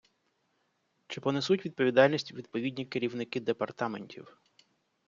Чи 1.07 1.21
понесуть 1.21 1.65
відповідальність 1.65 2.31
відповідні 2.33 2.85
керівники 2.85 3.39
департаментів? 3.39 4.37